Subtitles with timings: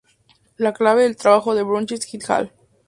[0.57, 2.51] La clave del trabajo de Bromwich et al.